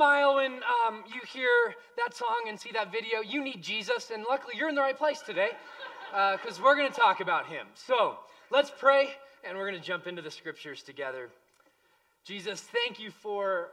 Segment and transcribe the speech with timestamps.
[0.00, 0.52] smile when
[0.88, 4.70] um, you hear that song and see that video, you need Jesus, and luckily you're
[4.70, 5.50] in the right place today
[6.10, 7.66] because uh, we're going to talk about him.
[7.74, 8.16] So
[8.50, 9.10] let's pray,
[9.44, 11.28] and we're going to jump into the scriptures together.
[12.24, 13.72] Jesus, thank you for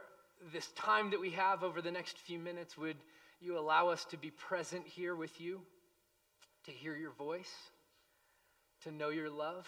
[0.52, 2.76] this time that we have over the next few minutes.
[2.76, 2.98] Would
[3.40, 5.62] you allow us to be present here with you,
[6.66, 7.54] to hear your voice,
[8.82, 9.66] to know your love?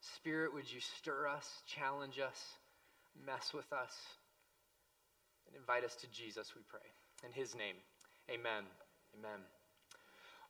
[0.00, 2.40] Spirit, would you stir us, challenge us,
[3.24, 3.92] mess with us?
[5.62, 6.80] Invite us to Jesus, we pray.
[7.24, 7.76] In his name,
[8.28, 8.64] amen.
[9.16, 9.38] Amen.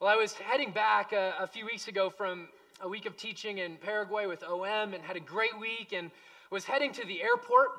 [0.00, 2.48] Well, I was heading back a, a few weeks ago from
[2.80, 6.10] a week of teaching in Paraguay with OM and had a great week and
[6.50, 7.72] was heading to the airport.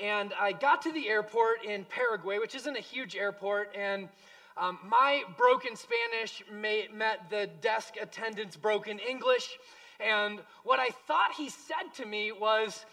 [0.00, 4.08] And I got to the airport in Paraguay, which isn't a huge airport, and
[4.56, 9.58] um, my broken Spanish may, met the desk attendant's broken English.
[9.98, 12.86] And what I thought he said to me was,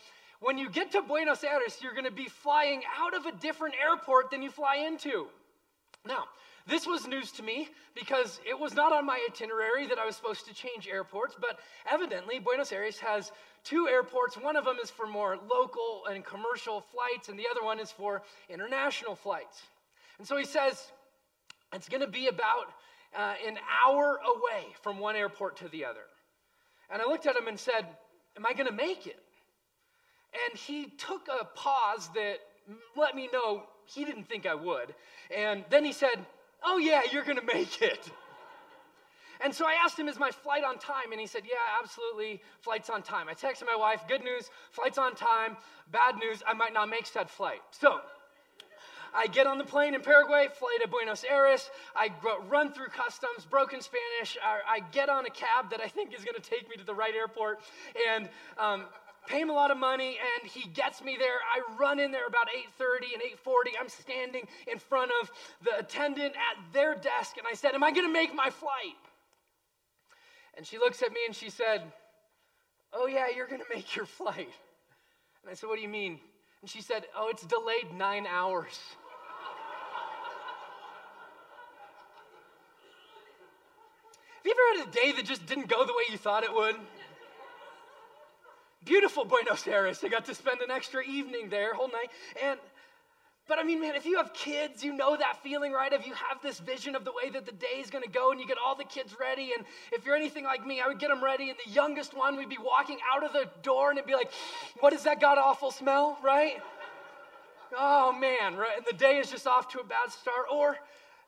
[0.43, 3.75] when you get to Buenos Aires, you're going to be flying out of a different
[3.81, 5.27] airport than you fly into.
[6.05, 6.25] Now,
[6.67, 10.17] this was news to me because it was not on my itinerary that I was
[10.17, 13.31] supposed to change airports, but evidently Buenos Aires has
[13.63, 14.35] two airports.
[14.35, 17.91] One of them is for more local and commercial flights, and the other one is
[17.91, 19.61] for international flights.
[20.19, 20.91] And so he says
[21.73, 22.67] it's going to be about
[23.17, 26.03] uh, an hour away from one airport to the other.
[26.91, 27.87] And I looked at him and said,
[28.35, 29.22] Am I going to make it?
[30.49, 32.37] And he took a pause that
[32.95, 34.95] let me know he didn't think I would.
[35.35, 36.25] And then he said,
[36.65, 38.09] Oh, yeah, you're going to make it.
[39.41, 41.11] And so I asked him, Is my flight on time?
[41.11, 43.27] And he said, Yeah, absolutely, flight's on time.
[43.27, 45.57] I texted my wife, Good news, flight's on time.
[45.91, 47.61] Bad news, I might not make said flight.
[47.71, 47.99] So
[49.13, 51.69] I get on the plane in Paraguay, fly to Buenos Aires.
[51.95, 52.09] I
[52.49, 54.37] run through customs, broken Spanish.
[54.43, 56.95] I, get on a cab that I think is going to take me to the
[56.95, 57.59] right airport.
[58.09, 58.27] And
[58.57, 58.85] um,
[59.27, 61.39] pay him a lot of money and he gets me there.
[61.53, 62.47] I run in there about
[62.79, 65.31] 8.30 and 8.40 i'm standing in front of
[65.63, 68.95] the attendant at their desk and i said am i going to make my flight?
[70.55, 71.83] And she looks at me and she said
[72.93, 74.49] oh yeah you're going to make your flight.
[75.41, 76.19] And i said what do you mean?
[76.61, 78.77] And she said oh it's delayed nine hours.
[84.37, 86.53] Have you ever had a day that just didn't go the way you thought it
[86.53, 86.75] would
[88.85, 90.03] beautiful Buenos Aires.
[90.03, 92.09] I got to spend an extra evening there, whole night.
[92.43, 92.59] And
[93.45, 95.91] but I mean, man, if you have kids, you know that feeling, right?
[95.91, 98.31] If you have this vision of the way that the day is going to go
[98.31, 100.97] and you get all the kids ready, and if you're anything like me, I would
[100.97, 103.97] get them ready, and the youngest one, we'd be walking out of the door and
[103.97, 104.31] it'd be like,
[104.79, 106.61] what is that god awful smell, right?
[107.77, 108.77] oh, man, right?
[108.77, 110.45] And the day is just off to a bad start.
[110.51, 110.77] Or,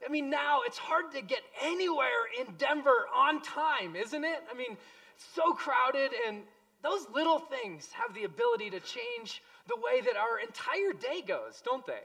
[0.06, 4.44] I mean, now it's hard to get anywhere in Denver on time, isn't it?
[4.52, 4.78] I mean,
[5.18, 6.44] so crowded and
[6.84, 11.62] those little things have the ability to change the way that our entire day goes,
[11.64, 12.04] don't they?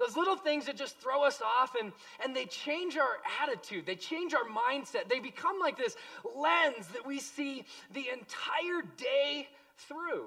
[0.00, 1.92] Those little things that just throw us off and,
[2.24, 5.08] and they change our attitude, they change our mindset.
[5.08, 5.94] They become like this
[6.34, 9.46] lens that we see the entire day
[9.88, 10.26] through.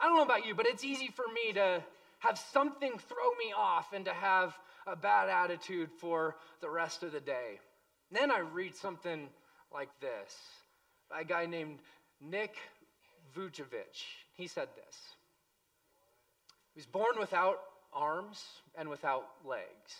[0.00, 1.82] I don't know about you, but it's easy for me to
[2.18, 7.12] have something throw me off and to have a bad attitude for the rest of
[7.12, 7.60] the day.
[8.10, 9.28] And then I read something
[9.72, 10.36] like this
[11.08, 11.78] by a guy named
[12.20, 12.56] Nick
[13.36, 14.04] Vujicic.
[14.34, 14.96] He said this
[16.74, 17.60] He was born without
[17.92, 18.42] arms
[18.74, 19.94] and without legs.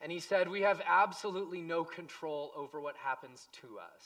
[0.00, 4.04] And he said, We have absolutely no control over what happens to us,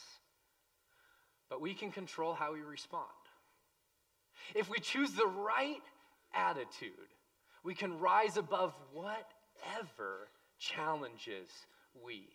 [1.48, 3.08] but we can control how we respond.
[4.54, 5.82] If we choose the right
[6.34, 6.90] attitude,
[7.62, 10.28] we can rise above whatever
[10.58, 11.48] challenges
[12.04, 12.26] we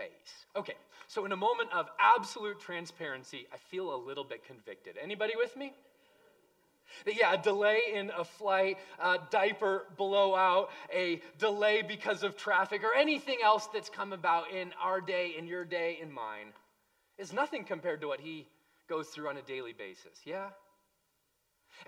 [0.00, 0.46] face.
[0.56, 0.76] Okay,
[1.08, 4.96] so in a moment of absolute transparency, I feel a little bit convicted.
[5.02, 5.74] Anybody with me?
[7.06, 12.94] Yeah, a delay in a flight, a diaper blowout, a delay because of traffic, or
[12.98, 16.52] anything else that's come about in our day, in your day, in mine,
[17.18, 18.48] is nothing compared to what he
[18.88, 20.18] goes through on a daily basis.
[20.24, 20.48] Yeah?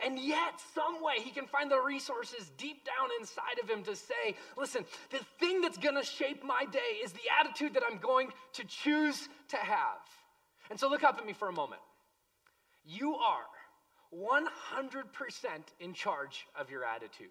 [0.04, 3.96] And yet, some way, he can find the resources deep down inside of him to
[3.96, 7.98] say, listen, the thing that's going to shape my day is the attitude that I'm
[7.98, 10.00] going to choose to have.
[10.70, 11.82] And so, look up at me for a moment.
[12.84, 13.44] You are
[14.14, 15.04] 100%
[15.80, 17.28] in charge of your attitude.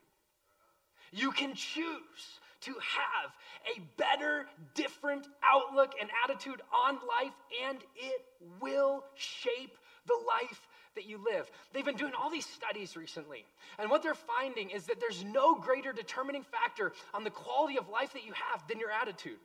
[1.11, 3.31] You can choose to have
[3.75, 7.33] a better, different outlook and attitude on life,
[7.67, 8.25] and it
[8.61, 9.77] will shape
[10.07, 11.49] the life that you live.
[11.73, 13.45] They've been doing all these studies recently,
[13.79, 17.89] and what they're finding is that there's no greater determining factor on the quality of
[17.89, 19.39] life that you have than your attitude.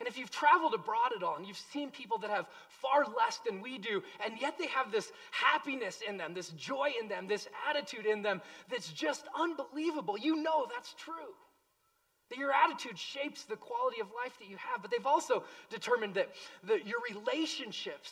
[0.00, 3.38] And if you've traveled abroad at all and you've seen people that have far less
[3.46, 7.26] than we do, and yet they have this happiness in them, this joy in them,
[7.28, 8.40] this attitude in them
[8.70, 11.34] that's just unbelievable, you know that's true.
[12.30, 14.80] That your attitude shapes the quality of life that you have.
[14.80, 16.30] But they've also determined that,
[16.64, 18.10] that your relationships,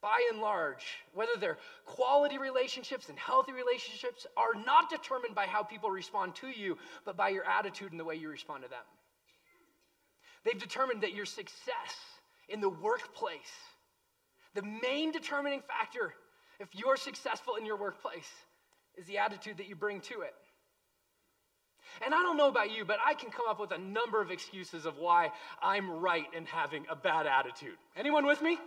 [0.00, 5.62] by and large, whether they're quality relationships and healthy relationships, are not determined by how
[5.62, 8.84] people respond to you, but by your attitude and the way you respond to them.
[10.44, 11.94] They've determined that your success
[12.48, 13.52] in the workplace,
[14.54, 16.14] the main determining factor
[16.60, 18.28] if you're successful in your workplace,
[18.96, 20.34] is the attitude that you bring to it.
[22.04, 24.30] And I don't know about you, but I can come up with a number of
[24.30, 25.30] excuses of why
[25.62, 27.76] I'm right in having a bad attitude.
[27.96, 28.58] Anyone with me?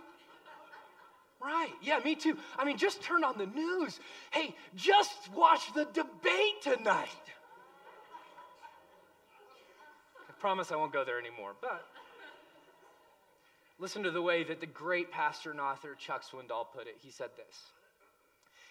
[1.44, 1.72] Right.
[1.82, 2.36] Yeah, me too.
[2.56, 3.98] I mean, just turn on the news.
[4.30, 7.08] Hey, just watch the debate tonight.
[10.28, 11.84] I promise I won't go there anymore, but
[13.78, 16.96] listen to the way that the great pastor and author Chuck Swindoll put it.
[17.00, 17.56] He said this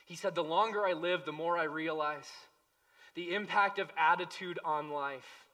[0.06, 2.30] He said, The longer I live, the more I realize
[3.16, 5.46] the impact of attitude on life.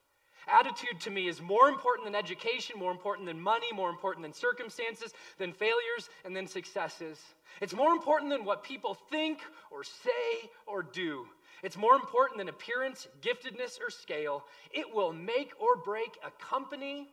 [0.47, 4.33] Attitude to me is more important than education, more important than money, more important than
[4.33, 7.19] circumstances, than failures, and than successes.
[7.61, 9.39] It's more important than what people think
[9.71, 11.27] or say or do.
[11.63, 14.45] It's more important than appearance, giftedness, or scale.
[14.71, 17.09] It will make or break a company,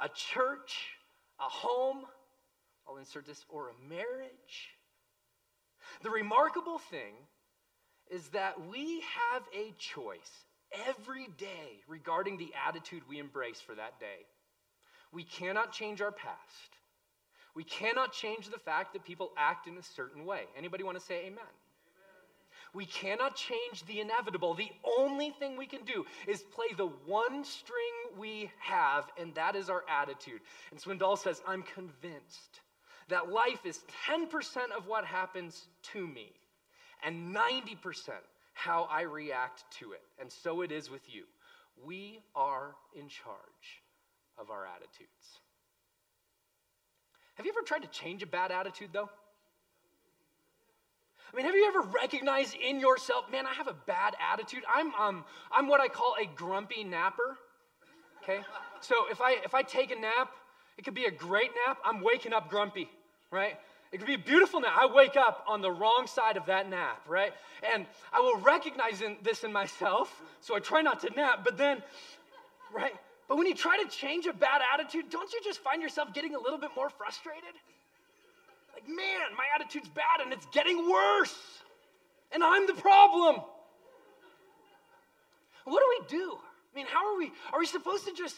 [0.00, 0.96] a church,
[1.38, 2.04] a home,
[2.88, 4.70] I'll insert this, or a marriage.
[6.02, 7.14] The remarkable thing
[8.10, 10.46] is that we have a choice
[10.88, 14.26] every day regarding the attitude we embrace for that day.
[15.12, 16.78] We cannot change our past.
[17.54, 20.42] We cannot change the fact that people act in a certain way.
[20.58, 21.30] Anybody want to say amen?
[21.32, 21.54] amen?
[22.74, 24.54] We cannot change the inevitable.
[24.54, 29.54] The only thing we can do is play the one string we have, and that
[29.54, 30.40] is our attitude.
[30.72, 32.60] And Swindoll says, I'm convinced
[33.08, 34.30] that life is 10%
[34.76, 36.32] of what happens to me
[37.04, 37.76] and 90%
[38.54, 40.02] how I react to it.
[40.18, 41.24] And so it is with you.
[41.84, 43.82] We are in charge
[44.38, 45.40] of our attitudes.
[47.34, 49.10] Have you ever tried to change a bad attitude, though?
[51.32, 54.62] I mean, have you ever recognized in yourself, man, I have a bad attitude?
[54.72, 57.36] I'm, um, I'm what I call a grumpy napper.
[58.22, 58.38] Okay?
[58.80, 60.30] So if I, if I take a nap,
[60.78, 62.88] it could be a great nap, I'm waking up grumpy,
[63.32, 63.58] right?
[63.94, 64.72] It could be a beautiful nap.
[64.76, 67.32] I wake up on the wrong side of that nap, right?
[67.72, 71.56] And I will recognize in, this in myself, so I try not to nap, but
[71.56, 71.80] then,
[72.74, 72.94] right?
[73.28, 76.34] But when you try to change a bad attitude, don't you just find yourself getting
[76.34, 77.54] a little bit more frustrated?
[78.74, 81.38] Like, man, my attitude's bad and it's getting worse.
[82.32, 83.36] And I'm the problem.
[85.66, 86.36] What do we do?
[86.72, 87.30] I mean, how are we?
[87.52, 88.34] Are we supposed to just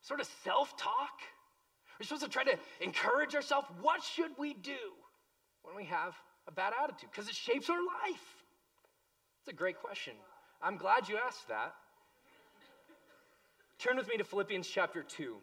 [0.00, 1.18] sort of self talk?
[1.98, 3.66] We're supposed to try to encourage ourselves.
[3.80, 4.78] What should we do
[5.62, 6.14] when we have
[6.48, 7.10] a bad attitude?
[7.10, 8.24] Because it shapes our life.
[9.40, 10.14] It's a great question.
[10.62, 11.74] I'm glad you asked that.
[13.78, 15.36] Turn with me to Philippians chapter 2.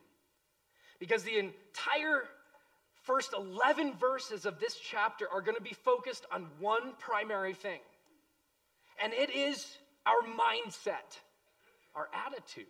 [0.99, 2.23] Because the entire
[3.03, 7.79] first 11 verses of this chapter are going to be focused on one primary thing,
[9.03, 11.17] and it is our mindset,
[11.95, 12.65] our attitude.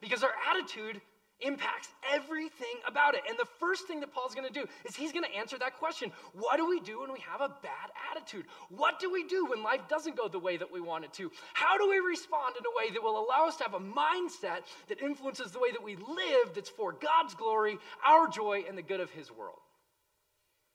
[0.00, 1.00] Because our attitude
[1.44, 3.22] impacts everything about it.
[3.28, 5.78] And the first thing that Paul's going to do is he's going to answer that
[5.78, 8.44] question What do we do when we have a bad attitude?
[8.70, 11.30] What do we do when life doesn't go the way that we want it to?
[11.52, 14.62] How do we respond in a way that will allow us to have a mindset
[14.88, 18.82] that influences the way that we live, that's for God's glory, our joy, and the
[18.82, 19.58] good of his world?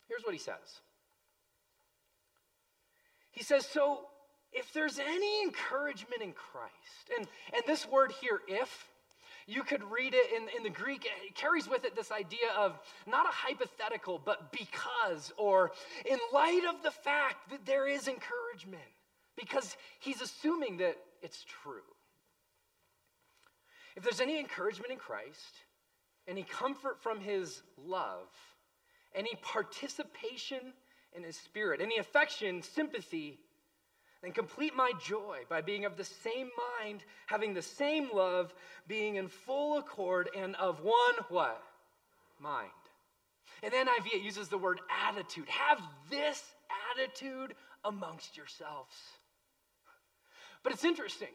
[0.07, 0.81] Here's what he says
[3.31, 4.01] He says, So
[4.51, 6.73] if there's any encouragement in Christ,
[7.17, 8.88] and, and this word here, if,
[9.50, 12.79] you could read it in, in the Greek, it carries with it this idea of
[13.08, 15.72] not a hypothetical, but because, or
[16.06, 18.82] in light of the fact that there is encouragement,
[19.36, 21.82] because he's assuming that it's true.
[23.96, 25.63] If there's any encouragement in Christ,
[26.27, 28.29] any comfort from his love,
[29.15, 30.74] any participation
[31.13, 33.39] in his spirit, any affection, sympathy,
[34.23, 36.49] and complete my joy by being of the same
[36.81, 38.53] mind, having the same love,
[38.88, 41.61] being in full accord, and of one what?
[42.39, 42.69] Mind.
[43.63, 45.47] And then NIV it uses the word attitude.
[45.47, 46.43] Have this
[46.93, 48.93] attitude amongst yourselves.
[50.63, 51.29] But it's interesting.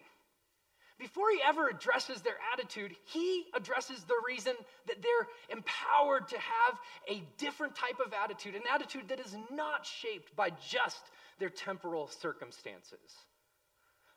[0.98, 4.54] Before he ever addresses their attitude, he addresses the reason
[4.86, 6.78] that they're empowered to have
[7.10, 11.02] a different type of attitude, an attitude that is not shaped by just
[11.38, 12.98] their temporal circumstances,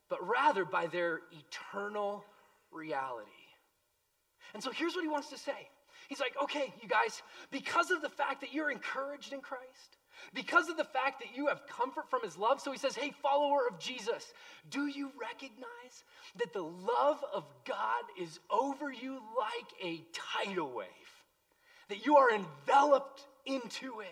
[0.09, 2.24] but rather by their eternal
[2.71, 3.29] reality.
[4.53, 5.69] And so here's what he wants to say
[6.07, 7.21] He's like, okay, you guys,
[7.51, 9.97] because of the fact that you're encouraged in Christ,
[10.33, 13.12] because of the fact that you have comfort from his love, so he says, hey,
[13.21, 14.33] follower of Jesus,
[14.69, 16.03] do you recognize
[16.38, 20.88] that the love of God is over you like a tidal wave?
[21.89, 24.07] That you are enveloped into it?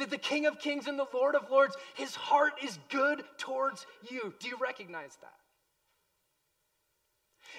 [0.00, 3.86] That the King of Kings and the Lord of Lords, his heart is good towards
[4.10, 4.34] you.
[4.40, 5.34] Do you recognize that?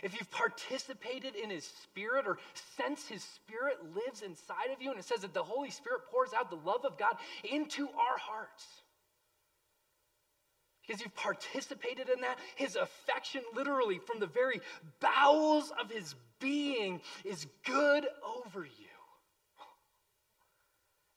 [0.03, 2.37] if you've participated in his spirit or
[2.77, 6.33] sense his spirit lives inside of you, and it says that the Holy Spirit pours
[6.33, 8.65] out the love of God into our hearts.
[10.81, 14.61] Because you've participated in that, his affection, literally from the very
[14.99, 18.05] bowels of his being, is good
[18.37, 18.87] over you.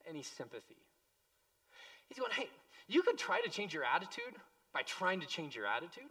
[0.07, 0.84] Any sympathy.
[2.09, 2.49] He's going, hey,
[2.87, 4.35] you could try to change your attitude
[4.73, 6.11] by trying to change your attitude.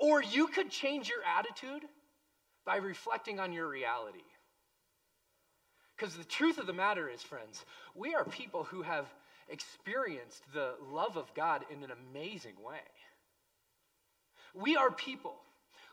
[0.00, 1.88] Or you could change your attitude
[2.64, 4.24] by reflecting on your reality.
[5.96, 7.64] Because the truth of the matter is, friends,
[7.94, 9.06] we are people who have
[9.48, 12.80] experienced the love of God in an amazing way.
[14.54, 15.36] We are people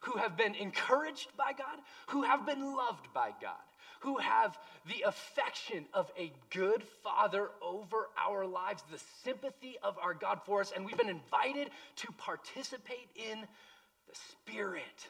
[0.01, 3.53] who have been encouraged by God, who have been loved by God,
[4.01, 10.13] who have the affection of a good father over our lives, the sympathy of our
[10.13, 15.07] God for us, and we've been invited to participate in the Spirit.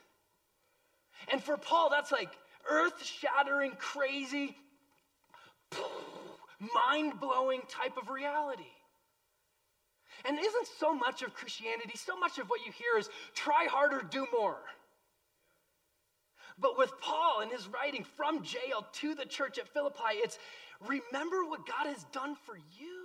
[1.31, 2.29] And for Paul, that's like
[2.69, 4.55] earth shattering, crazy,
[6.73, 8.63] mind blowing type of reality.
[10.25, 14.05] And isn't so much of Christianity, so much of what you hear is try harder,
[14.07, 14.59] do more.
[16.61, 20.37] But with Paul and his writing from jail to the church at Philippi, it's
[20.87, 23.01] remember what God has done for you.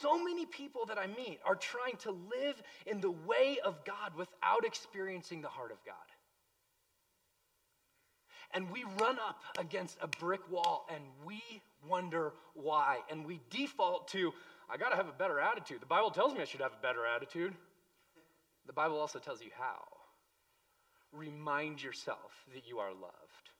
[0.00, 4.16] So many people that I meet are trying to live in the way of God
[4.16, 5.94] without experiencing the heart of God.
[8.54, 11.40] And we run up against a brick wall and we
[11.88, 12.98] wonder why.
[13.10, 14.32] And we default to,
[14.70, 15.80] I got to have a better attitude.
[15.80, 17.54] The Bible tells me I should have a better attitude.
[18.66, 19.91] The Bible also tells you how.
[21.12, 23.50] Remind yourself that you are loved.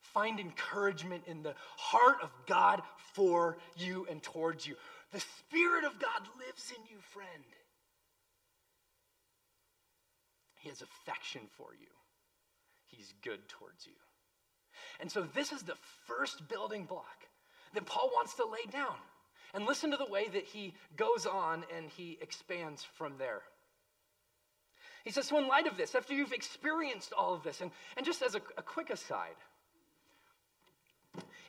[0.00, 2.82] Find encouragement in the heart of God
[3.14, 4.74] for you and towards you.
[5.12, 7.44] The Spirit of God lives in you, friend.
[10.56, 11.86] He has affection for you,
[12.86, 13.92] He's good towards you.
[15.00, 17.26] And so, this is the first building block
[17.74, 18.96] that Paul wants to lay down.
[19.52, 23.42] And listen to the way that he goes on and he expands from there.
[25.04, 28.04] He says, So, in light of this, after you've experienced all of this, and, and
[28.04, 29.36] just as a, a quick aside,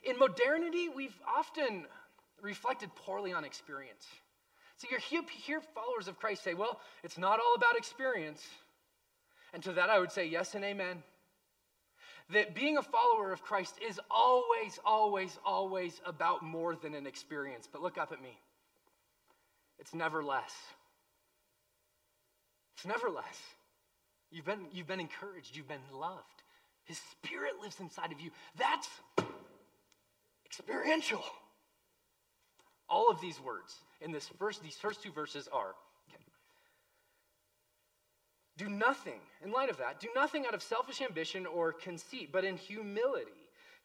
[0.04, 1.86] in modernity, we've often
[2.42, 4.06] reflected poorly on experience.
[4.78, 8.44] So you hear, hear followers of Christ say, well, it's not all about experience.
[9.54, 11.04] And to that I would say yes and amen.
[12.32, 17.68] That being a follower of Christ is always, always, always about more than an experience.
[17.72, 18.40] But look up at me.
[19.78, 20.54] It's never less.
[22.82, 23.40] It's never less.
[24.32, 26.42] You've been, you've been encouraged, you've been loved.
[26.86, 28.32] His spirit lives inside of you.
[28.58, 28.90] That's
[30.48, 31.24] experiential.
[32.90, 35.76] All of these words in this first, these first two verses are
[36.10, 36.24] okay.
[38.58, 42.44] Do nothing, in light of that, do nothing out of selfish ambition or conceit, but
[42.44, 43.30] in humility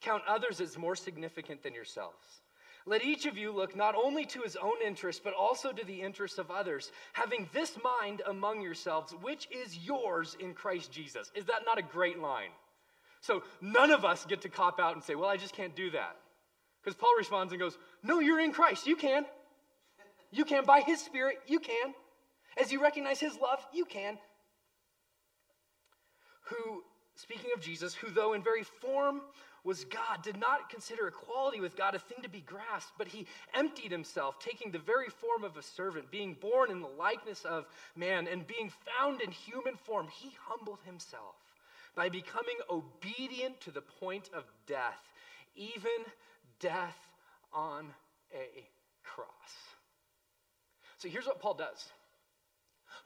[0.01, 2.41] count others as more significant than yourselves.
[2.87, 6.01] Let each of you look not only to his own interest, but also to the
[6.01, 11.29] interests of others, having this mind among yourselves, which is yours in Christ Jesus.
[11.35, 12.51] Is that not a great line?
[13.19, 15.91] So none of us get to cop out and say, Well, I just can't do
[15.91, 16.15] that.
[16.81, 18.87] Because Paul responds and goes, No, you're in Christ.
[18.87, 19.25] You can.
[20.31, 20.63] You can.
[20.63, 21.93] By his Spirit, you can.
[22.55, 24.17] As you recognize his love, you can.
[26.43, 26.83] Who,
[27.15, 29.21] speaking of Jesus, who though in very form
[29.67, 33.27] was God, did not consider equality with God a thing to be grasped, but he
[33.53, 37.65] emptied himself, taking the very form of a servant, being born in the likeness of
[37.93, 41.35] man, and being found in human form, he humbled himself
[41.95, 45.03] by becoming obedient to the point of death,
[45.57, 45.89] even
[46.61, 46.97] death
[47.51, 47.87] on
[48.33, 48.63] a
[49.03, 49.27] cross.
[50.97, 51.89] So here's what Paul does.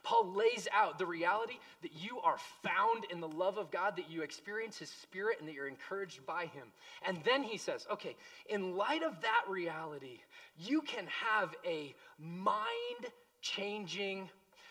[0.02, 4.10] Paul lays out the reality that you are found in the love of God, that
[4.10, 6.68] you experience His Spirit, and that you're encouraged by Him.
[7.06, 8.16] And then he says, okay,
[8.48, 10.20] in light of that reality,
[10.58, 14.28] you can have a mind changing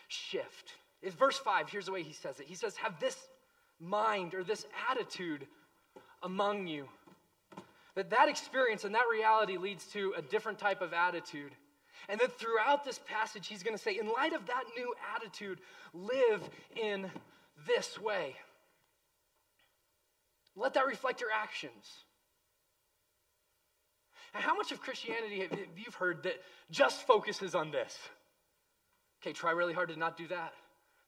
[0.08, 0.74] shift.
[1.02, 2.46] It's verse 5, here's the way he says it.
[2.46, 3.16] He says, Have this
[3.80, 5.46] mind or this attitude
[6.22, 6.86] among you
[7.94, 11.52] that that experience and that reality leads to a different type of attitude.
[12.08, 15.60] And then throughout this passage, he's going to say, in light of that new attitude,
[15.92, 16.42] live
[16.76, 17.10] in
[17.66, 18.36] this way.
[20.56, 22.04] Let that reflect your actions.
[24.34, 26.40] And how much of Christianity have you heard that
[26.70, 27.98] just focuses on this?
[29.22, 30.52] Okay, try really hard to not do that.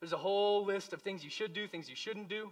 [0.01, 2.51] There's a whole list of things you should do, things you shouldn't do.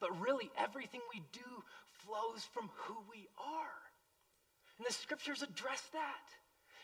[0.00, 1.64] But really, everything we do
[2.04, 3.78] flows from who we are.
[4.78, 6.30] And the scriptures address that.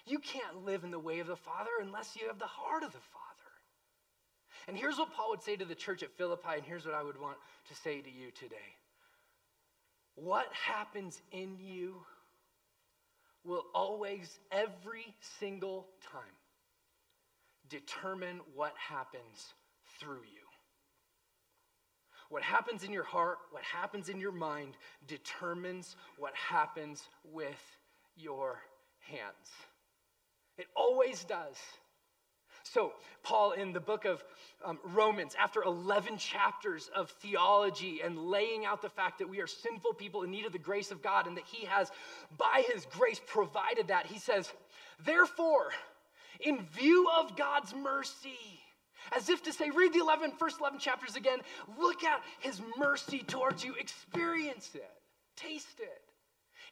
[0.06, 2.92] You can't live in the way of the Father unless you have the heart of
[2.92, 3.24] the Father.
[4.68, 7.02] And here's what Paul would say to the church at Philippi, and here's what I
[7.02, 7.36] would want
[7.68, 8.76] to say to you today.
[10.14, 11.96] What happens in you
[13.44, 16.22] will always, every single time,
[17.68, 19.54] determine what happens
[20.00, 20.40] through you.
[22.30, 27.60] What happens in your heart, what happens in your mind, determines what happens with
[28.16, 28.60] your
[29.00, 29.50] hands.
[30.58, 31.56] It always does.
[32.62, 32.92] So,
[33.22, 34.24] Paul, in the book of
[34.64, 39.46] um, Romans, after 11 chapters of theology and laying out the fact that we are
[39.46, 41.90] sinful people in need of the grace of God and that he has,
[42.38, 44.50] by his grace, provided that, he says,
[45.04, 45.70] Therefore,
[46.40, 48.38] in view of God's mercy,
[49.14, 51.40] as if to say, read the 11, first 11 chapters again,
[51.78, 54.90] look at his mercy towards you, experience it,
[55.36, 56.03] taste it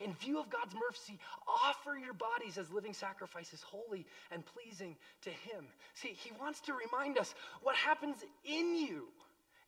[0.02, 5.30] in view of God's mercy, offer your bodies as living sacrifices, holy and pleasing to
[5.30, 5.67] Him.
[5.95, 9.08] See, He wants to remind us what happens in you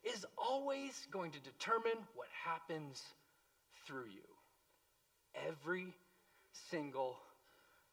[0.03, 3.01] is always going to determine what happens
[3.87, 4.21] through you.
[5.47, 5.93] Every
[6.69, 7.17] single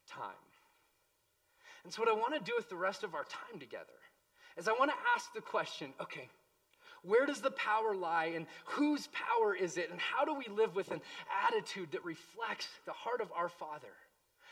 [0.07, 0.31] time.
[1.83, 3.85] And so, what I want to do with the rest of our time together
[4.57, 6.29] is I want to ask the question okay,
[7.03, 9.91] where does the power lie and whose power is it?
[9.91, 11.01] And how do we live with an
[11.45, 13.93] attitude that reflects the heart of our Father?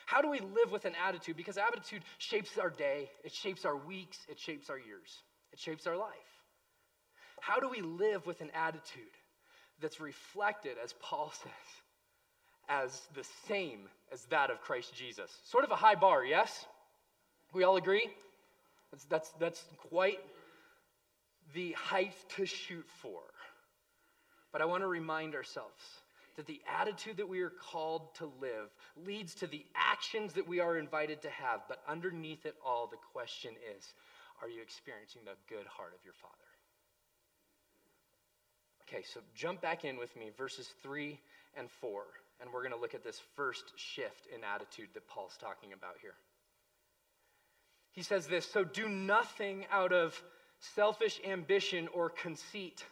[0.06, 1.38] How do we live with an attitude?
[1.38, 5.88] Because attitude shapes our day, it shapes our weeks, it shapes our years, it shapes
[5.88, 6.12] our life.
[7.40, 9.04] How do we live with an attitude
[9.80, 11.52] that's reflected, as Paul says,
[12.68, 15.32] as the same as that of Christ Jesus?
[15.46, 16.66] Sort of a high bar, yes?
[17.54, 18.10] We all agree?
[18.92, 20.20] That's, that's, that's quite
[21.54, 23.22] the height to shoot for.
[24.52, 25.82] But I want to remind ourselves
[26.36, 28.70] that the attitude that we are called to live
[29.06, 31.62] leads to the actions that we are invited to have.
[31.68, 33.94] But underneath it all, the question is
[34.42, 36.36] are you experiencing the good heart of your Father?
[38.84, 41.18] Okay, so jump back in with me, verses 3
[41.56, 42.04] and 4,
[42.42, 45.96] and we're going to look at this first shift in attitude that Paul's talking about
[46.02, 46.16] here.
[47.92, 50.22] He says this So do nothing out of
[50.62, 52.86] selfish ambition or conceit,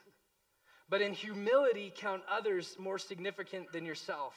[0.90, 4.34] but in humility count others more significant than yourself.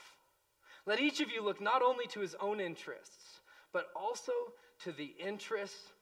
[0.87, 3.41] Let each of you look not only to his own interests,
[3.73, 4.33] but also
[4.85, 5.93] to the interests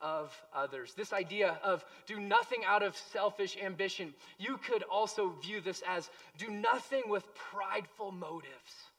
[0.00, 0.94] of others.
[0.94, 6.10] This idea of do nothing out of selfish ambition, you could also view this as
[6.38, 8.89] do nothing with prideful motives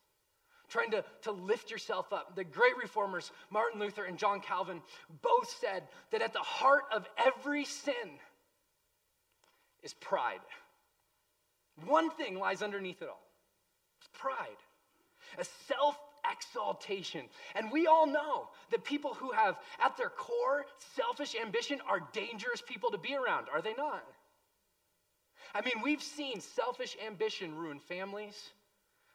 [0.71, 2.36] trying to, to lift yourself up.
[2.36, 4.81] The great reformers, Martin Luther and John Calvin,
[5.21, 7.93] both said that at the heart of every sin
[9.84, 10.39] is pride.
[11.86, 13.21] One thing lies underneath it all
[13.99, 14.57] it's pride,
[15.38, 15.99] a self
[16.31, 17.21] exaltation.
[17.55, 22.62] And we all know that people who have at their core selfish ambition are dangerous
[22.65, 24.03] people to be around, are they not?
[25.53, 28.51] I mean, we've seen selfish ambition ruin families.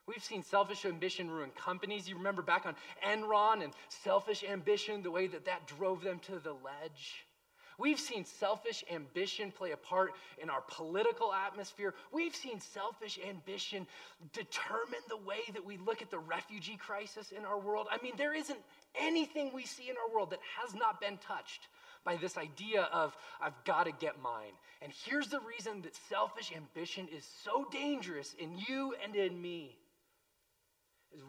[0.07, 2.09] We've seen selfish ambition ruin companies.
[2.09, 6.38] You remember back on Enron and selfish ambition, the way that that drove them to
[6.38, 7.27] the ledge.
[7.79, 11.92] We've seen selfish ambition play a part in our political atmosphere.
[12.12, 13.87] We've seen selfish ambition
[14.33, 17.88] determine the way that we look at the refugee crisis in our world.
[17.90, 18.61] I mean, there isn't
[18.99, 21.69] anything we see in our world that has not been touched
[22.05, 24.53] by this idea of, I've got to get mine.
[24.81, 29.77] And here's the reason that selfish ambition is so dangerous in you and in me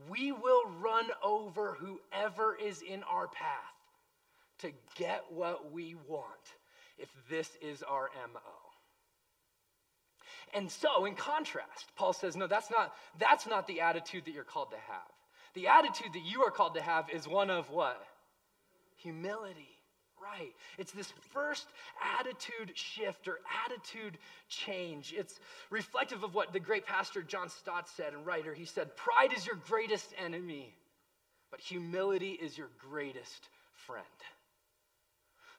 [0.09, 3.73] we will run over whoever is in our path
[4.59, 6.31] to get what we want
[6.97, 8.39] if this is our MO.
[10.53, 14.43] And so, in contrast, Paul says, no, that's not, that's not the attitude that you're
[14.43, 15.11] called to have.
[15.53, 18.01] The attitude that you are called to have is one of what?
[18.97, 19.76] Humility
[20.31, 20.53] right.
[20.77, 21.67] It's this first
[22.19, 24.17] attitude shift or attitude
[24.49, 25.13] change.
[25.17, 28.53] It's reflective of what the great pastor John Stott said and writer.
[28.53, 30.73] He said, Pride is your greatest enemy,
[31.51, 34.05] but humility is your greatest friend.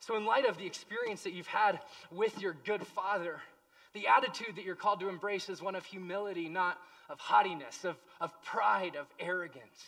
[0.01, 3.41] So, in light of the experience that you've had with your good father,
[3.95, 6.79] the attitude that you're called to embrace is one of humility, not
[7.09, 9.85] of haughtiness, of, of pride, of arrogance.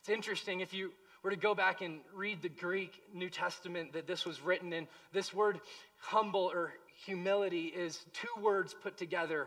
[0.00, 0.92] It's interesting if you
[1.22, 4.88] were to go back and read the Greek New Testament that this was written in,
[5.12, 5.60] this word
[5.98, 6.72] humble or
[7.04, 9.46] humility is two words put together.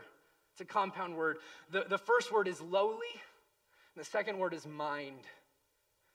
[0.52, 1.38] It's a compound word.
[1.72, 3.12] The, the first word is lowly,
[3.94, 5.20] and the second word is mind.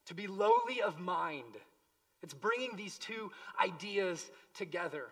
[0.08, 1.58] To be lowly of mind.
[2.24, 5.06] It's bringing these two ideas together.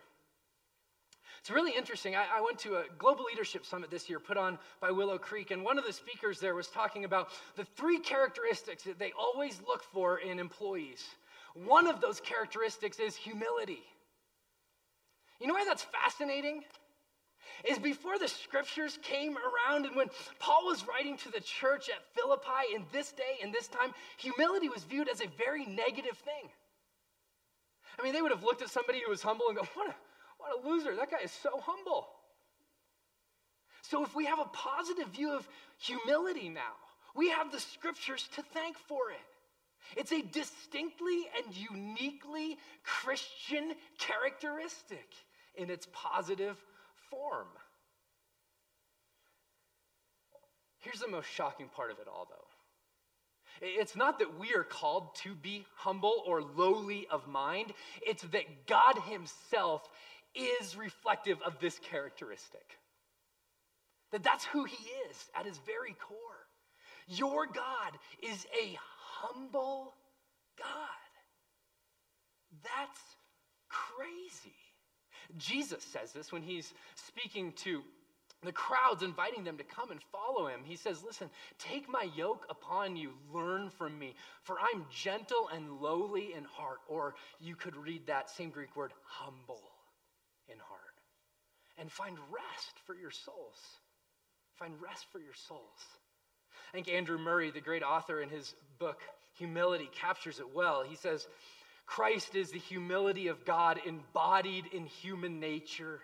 [1.40, 2.16] It's really interesting.
[2.16, 5.50] I, I, went to a global leadership summit this year put on by Willow Creek,
[5.50, 9.60] and one of the speakers there was talking about the three characteristics that they always
[9.66, 11.04] look for in employees.
[11.54, 13.82] One of those characteristics is humility.
[15.40, 16.64] You know why that's fascinating?
[17.64, 22.04] Is before the scriptures came around, and when Paul was writing to the church at
[22.14, 26.50] Philippi in this day, in this time, humility was viewed as a very negative thing.
[27.98, 29.94] I mean, they would have looked at somebody who was humble and go, What a,
[30.48, 30.94] what a loser.
[30.96, 32.08] That guy is so humble.
[33.82, 36.76] So, if we have a positive view of humility now,
[37.14, 39.96] we have the scriptures to thank for it.
[39.98, 45.08] It's a distinctly and uniquely Christian characteristic
[45.54, 46.62] in its positive
[47.10, 47.48] form.
[50.80, 52.36] Here's the most shocking part of it all, though.
[53.60, 57.72] It's not that we are called to be humble or lowly of mind,
[58.06, 59.88] it's that God Himself
[60.34, 62.78] is reflective of this characteristic.
[64.12, 66.18] That that's who He is at His very core.
[67.08, 68.78] Your God is a
[69.20, 69.94] humble
[70.58, 70.66] God.
[72.62, 73.00] That's
[73.68, 74.54] crazy.
[75.36, 77.82] Jesus says this when he's speaking to
[78.44, 80.60] the crowds, inviting them to come and follow him.
[80.64, 85.80] He says, Listen, take my yoke upon you, learn from me, for I'm gentle and
[85.80, 86.78] lowly in heart.
[86.88, 89.62] Or you could read that same Greek word, humble
[90.52, 90.80] in heart.
[91.78, 93.58] And find rest for your souls.
[94.56, 95.60] Find rest for your souls.
[96.68, 99.00] I think Andrew Murray, the great author, in his book,
[99.38, 100.82] Humility, captures it well.
[100.82, 101.28] He says,
[101.86, 106.00] Christ is the humility of God embodied in human nature,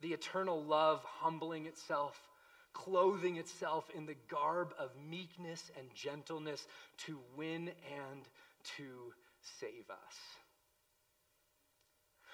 [0.00, 2.16] the eternal love humbling itself,
[2.72, 6.66] clothing itself in the garb of meekness and gentleness
[6.98, 8.22] to win and
[8.76, 9.12] to
[9.58, 10.16] save us.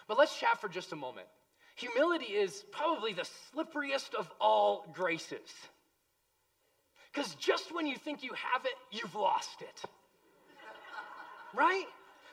[0.09, 1.27] But let's chat for just a moment.
[1.77, 5.53] Humility is probably the slipperiest of all graces.
[7.13, 9.83] Because just when you think you have it, you've lost it.
[11.55, 11.87] Right?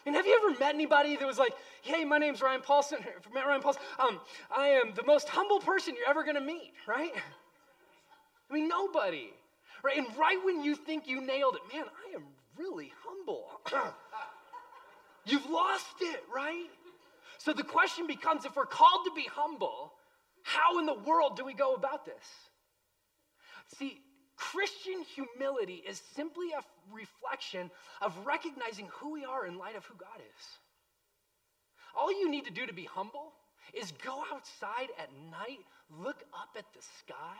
[0.05, 2.99] And have you ever met anybody that was like, hey, my name's Ryan Paulson,
[3.33, 3.81] met Ryan Paulson.
[3.99, 4.19] Um,
[4.55, 7.13] I am the most humble person you're ever gonna meet, right?
[8.49, 9.29] I mean, nobody.
[9.83, 9.97] Right?
[9.97, 12.23] And right when you think you nailed it, man, I am
[12.57, 13.45] really humble.
[15.25, 16.67] You've lost it, right?
[17.43, 19.91] So the question becomes if we're called to be humble,
[20.43, 22.23] how in the world do we go about this?
[23.77, 23.99] See,
[24.37, 26.63] Christian humility is simply a
[26.95, 27.69] reflection
[28.01, 30.45] of recognizing who we are in light of who God is.
[31.99, 33.33] All you need to do to be humble
[33.73, 35.59] is go outside at night,
[36.01, 37.35] look up at the sky,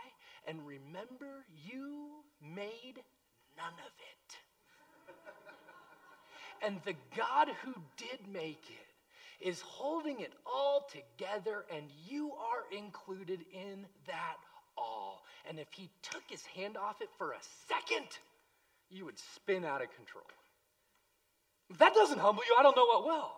[0.45, 2.09] and remember you
[2.41, 2.99] made
[3.55, 5.15] none of it.
[6.61, 8.82] and the God who did make it
[9.43, 14.37] is holding it all together, and you are included in that
[14.77, 15.23] all.
[15.47, 18.07] And if he took his hand off it for a second,
[18.89, 20.25] you would spin out of control.
[21.69, 23.31] If that doesn't humble you, I don't know what will.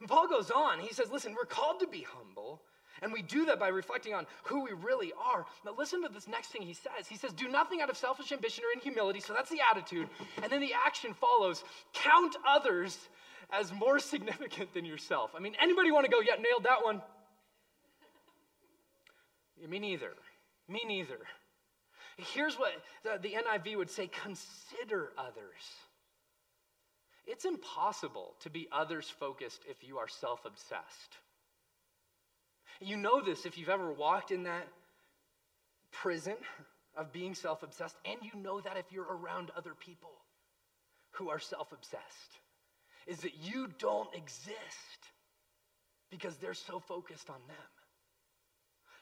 [0.00, 0.80] And Paul goes on.
[0.80, 2.62] He says, Listen, we're called to be humble,
[3.02, 5.46] and we do that by reflecting on who we really are.
[5.64, 7.06] Now, listen to this next thing he says.
[7.08, 9.20] He says, Do nothing out of selfish ambition or in humility.
[9.20, 10.08] So that's the attitude.
[10.42, 11.62] And then the action follows
[11.92, 12.98] count others
[13.52, 15.32] as more significant than yourself.
[15.36, 17.02] I mean, anybody want to go, yeah, nailed that one?
[19.68, 20.12] Me neither.
[20.68, 21.18] Me neither.
[22.16, 22.72] Here's what
[23.04, 25.62] the, the NIV would say consider others.
[27.26, 31.18] It's impossible to be others focused if you are self obsessed.
[32.80, 34.66] You know this if you've ever walked in that
[35.92, 36.36] prison
[36.96, 40.12] of being self obsessed, and you know that if you're around other people
[41.12, 42.38] who are self obsessed,
[43.06, 44.56] is that you don't exist
[46.10, 47.72] because they're so focused on them.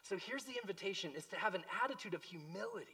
[0.03, 2.87] So here's the invitation is to have an attitude of humility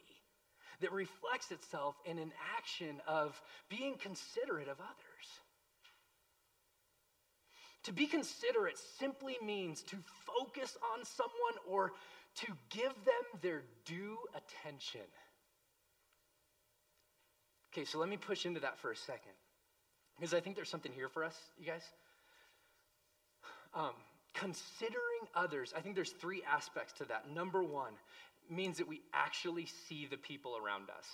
[0.81, 5.41] that reflects itself in an action of being considerate of others.
[7.85, 11.93] To be considerate simply means to focus on someone or
[12.37, 15.07] to give them their due attention.
[17.73, 19.33] Okay, so let me push into that for a second
[20.19, 21.83] because I think there's something here for us, you guys.
[23.75, 23.93] Um,
[24.37, 25.01] Considering
[25.35, 27.31] others, I think there's three aspects to that.
[27.35, 27.93] Number one
[28.51, 31.07] means that we actually see the people around us.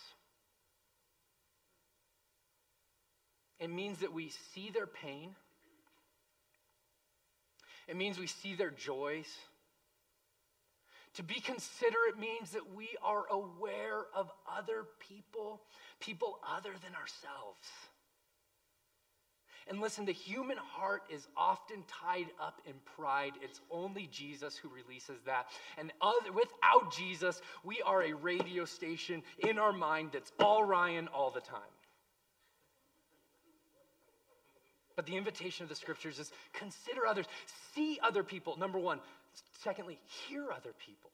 [3.60, 5.36] It means that we see their pain.
[7.86, 9.28] it means we see their joys.
[11.14, 15.60] To be considerate means that we are aware of other people,
[16.00, 17.68] people other than ourselves.
[19.68, 23.32] And listen, the human heart is often tied up in pride.
[23.42, 25.46] It's only Jesus who releases that.
[25.78, 31.08] And other, without Jesus, we are a radio station in our mind that's all Ryan
[31.08, 31.60] all the time.
[34.96, 37.26] But the invitation of the scriptures is consider others,
[37.74, 39.00] see other people, number one.
[39.62, 39.98] Secondly,
[40.28, 41.10] hear other people.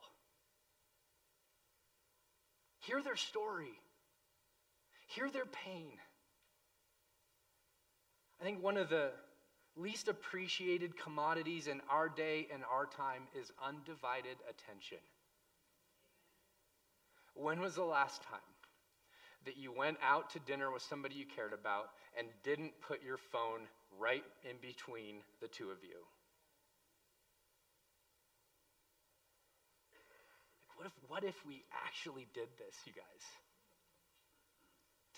[2.81, 3.79] Hear their story,
[5.07, 5.93] hear their pain.
[8.40, 9.11] I think one of the
[9.77, 14.98] least appreciated commodities in our day and our time is undivided attention.
[17.35, 18.40] When was the last time
[19.44, 23.16] that you went out to dinner with somebody you cared about and didn't put your
[23.16, 23.61] phone
[23.98, 26.03] right in between the two of you?
[30.77, 33.24] What if, what if we actually did this, you guys?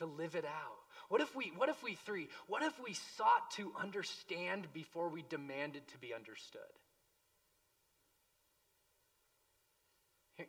[0.01, 0.79] To live it out.
[1.09, 5.25] What if we, what if we three, what if we sought to understand before we
[5.29, 6.61] demanded to be understood?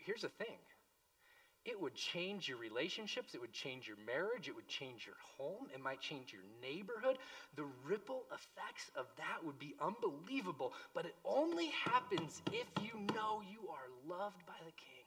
[0.05, 0.57] Here's the thing
[1.63, 5.67] it would change your relationships, it would change your marriage, it would change your home,
[5.73, 7.17] it might change your neighborhood.
[7.55, 13.41] The ripple effects of that would be unbelievable, but it only happens if you know
[13.51, 15.05] you are loved by the King.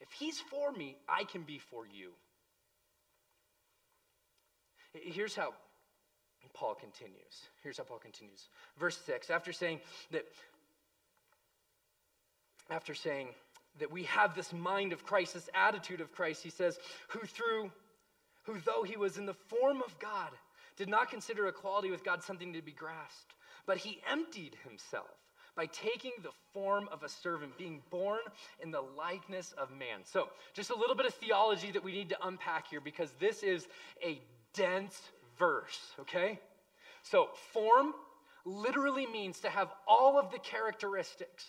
[0.00, 2.12] If He's for me, I can be for you.
[4.92, 5.54] Here's how
[6.54, 7.46] Paul continues.
[7.62, 8.48] Here's how Paul continues.
[8.78, 10.24] Verse 6, after saying that,
[12.70, 13.28] after saying,
[13.78, 16.42] that we have this mind of Christ, this attitude of Christ.
[16.42, 17.70] He says, who through,
[18.44, 20.30] who though he was in the form of God,
[20.76, 23.34] did not consider equality with God something to be grasped,
[23.66, 25.06] but he emptied himself
[25.56, 28.20] by taking the form of a servant, being born
[28.62, 30.04] in the likeness of man.
[30.04, 33.42] So, just a little bit of theology that we need to unpack here because this
[33.42, 33.66] is
[34.04, 34.20] a
[34.58, 35.00] dense
[35.38, 36.40] verse, okay?
[37.02, 37.94] So, form
[38.44, 41.46] literally means to have all of the characteristics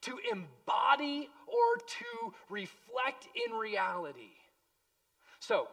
[0.00, 4.32] to embody or to reflect in reality.
[5.40, 5.68] So,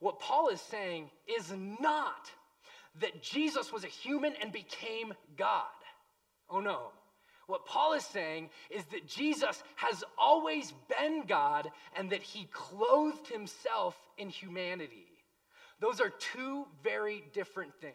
[0.00, 2.30] what Paul is saying is not
[3.00, 5.64] that Jesus was a human and became God.
[6.48, 6.92] Oh no.
[7.46, 13.26] What Paul is saying is that Jesus has always been God and that he clothed
[13.26, 15.07] himself in humanity.
[15.80, 17.94] Those are two very different things.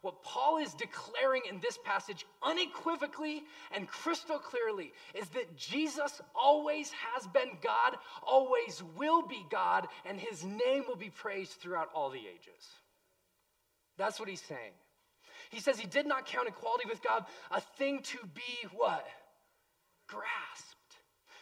[0.00, 6.90] What Paul is declaring in this passage unequivocally and crystal clearly is that Jesus always
[6.90, 7.96] has been God,
[8.26, 12.66] always will be God, and his name will be praised throughout all the ages.
[13.96, 14.72] That's what he's saying.
[15.50, 19.06] He says he did not count equality with God a thing to be what?
[20.08, 20.71] Grasped.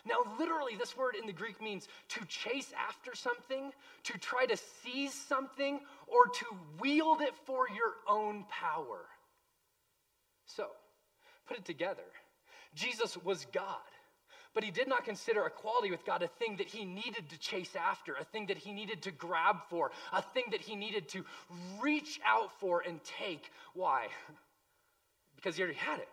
[0.05, 3.73] Now, literally, this word in the Greek means to chase after something,
[4.05, 6.47] to try to seize something, or to
[6.81, 9.07] wield it for your own power.
[10.47, 10.69] So,
[11.47, 12.03] put it together.
[12.75, 13.77] Jesus was God,
[14.55, 17.77] but he did not consider equality with God a thing that he needed to chase
[17.77, 21.25] after, a thing that he needed to grab for, a thing that he needed to
[21.81, 23.51] reach out for and take.
[23.75, 24.09] Why?
[25.37, 26.09] Because he already had it.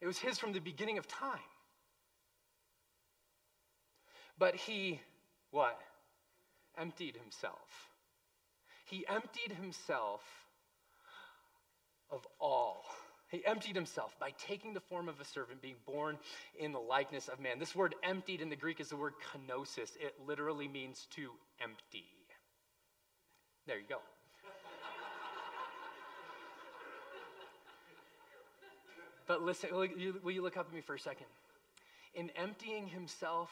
[0.00, 1.40] It was his from the beginning of time.
[4.40, 4.98] But he,
[5.50, 5.78] what?
[6.78, 7.90] Emptied himself.
[8.86, 10.22] He emptied himself
[12.10, 12.84] of all.
[13.28, 16.18] He emptied himself by taking the form of a servant, being born
[16.58, 17.58] in the likeness of man.
[17.58, 19.94] This word emptied in the Greek is the word kenosis.
[20.00, 21.30] It literally means to
[21.62, 22.06] empty.
[23.66, 23.98] There you go.
[29.28, 31.26] but listen, will you, will you look up at me for a second?
[32.14, 33.50] In emptying himself,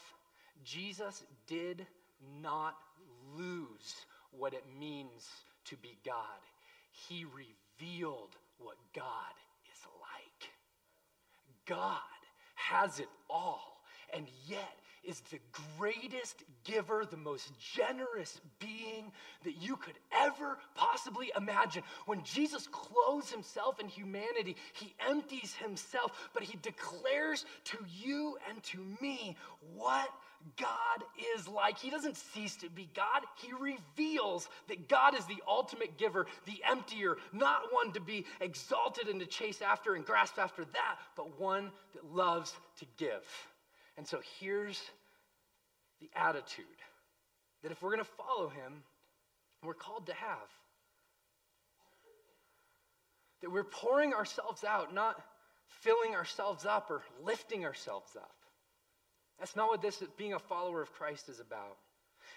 [0.65, 1.87] Jesus did
[2.43, 2.75] not
[3.37, 3.95] lose
[4.31, 5.29] what it means
[5.67, 6.17] to be God.
[7.09, 9.05] He revealed what God
[9.73, 10.51] is like.
[11.67, 11.99] God
[12.55, 13.83] has it all,
[14.15, 15.39] and yet is the
[15.79, 19.11] greatest giver, the most generous being
[19.45, 21.83] that you could ever possibly imagine.
[22.07, 28.63] When Jesus clothes himself in humanity, he empties himself, but he declares to you and
[28.65, 29.37] to me
[29.75, 30.09] what
[30.57, 31.05] God
[31.37, 31.79] is like.
[31.79, 33.23] He doesn't cease to be God.
[33.37, 39.09] He reveals that God is the ultimate giver, the emptier, not one to be exalted
[39.09, 43.25] and to chase after and grasp after that, but one that loves to give.
[43.97, 44.81] And so here's
[46.01, 46.65] the attitude
[47.63, 48.83] that if we're going to follow him,
[49.65, 50.49] we're called to have.
[53.43, 55.21] That we're pouring ourselves out, not
[55.69, 58.38] filling ourselves up or lifting ourselves up.
[59.39, 61.77] That's not what this being a follower of Christ is about.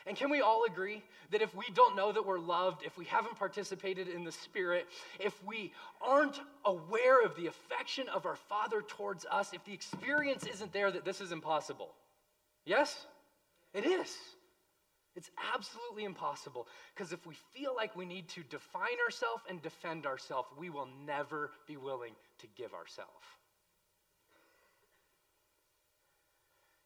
[0.07, 3.05] And can we all agree that if we don't know that we're loved, if we
[3.05, 4.87] haven't participated in the Spirit,
[5.19, 10.45] if we aren't aware of the affection of our Father towards us, if the experience
[10.45, 11.89] isn't there, that this is impossible?
[12.65, 13.05] Yes?
[13.73, 14.15] It is.
[15.15, 20.05] It's absolutely impossible because if we feel like we need to define ourselves and defend
[20.05, 23.11] ourselves, we will never be willing to give ourselves.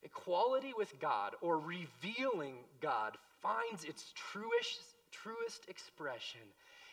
[0.05, 4.79] Equality with God or revealing God finds its truest,
[5.11, 6.41] truest expression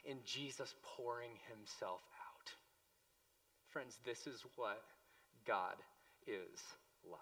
[0.05, 2.53] in Jesus pouring himself out.
[3.71, 4.83] Friends, this is what
[5.47, 5.77] God
[6.27, 6.61] is
[7.05, 7.21] like.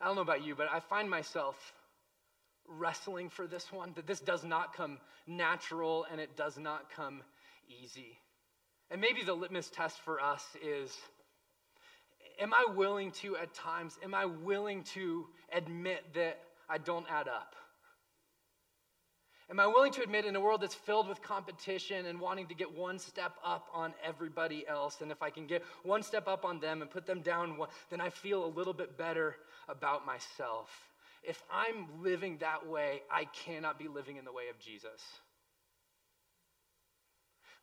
[0.00, 1.56] I don't know about you, but I find myself
[2.68, 7.22] wrestling for this one, that this does not come natural and it does not come
[7.68, 8.18] easy.
[8.90, 10.96] And maybe the litmus test for us is
[12.40, 17.28] am I willing to, at times, am I willing to admit that I don't add
[17.28, 17.54] up?
[19.50, 22.54] Am I willing to admit in a world that's filled with competition and wanting to
[22.54, 26.44] get one step up on everybody else, and if I can get one step up
[26.44, 27.58] on them and put them down,
[27.90, 29.36] then I feel a little bit better
[29.68, 30.70] about myself?
[31.22, 35.02] If I'm living that way, I cannot be living in the way of Jesus.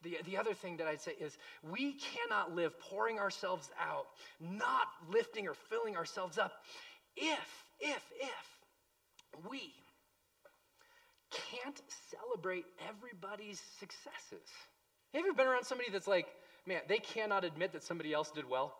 [0.04, 4.08] The, the other thing that I'd say is we cannot live pouring ourselves out,
[4.40, 6.54] not lifting or filling ourselves up,
[7.18, 9.74] if, if, if we
[11.32, 14.48] can't celebrate everybody's successes.
[15.14, 16.28] Have you ever been around somebody that's like,
[16.66, 18.74] man, they cannot admit that somebody else did well?